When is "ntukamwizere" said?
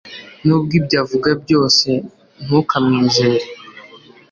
2.43-3.45